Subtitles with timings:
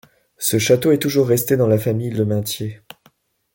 [0.39, 2.81] Ce château est toujours resté dans la famille Le Mintier.